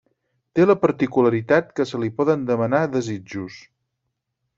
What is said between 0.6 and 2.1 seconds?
la particularitat que se li